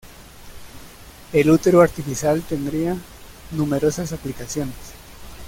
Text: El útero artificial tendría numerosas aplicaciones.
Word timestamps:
El 1.31 1.51
útero 1.51 1.79
artificial 1.81 2.41
tendría 2.41 2.97
numerosas 3.51 4.11
aplicaciones. 4.11 4.95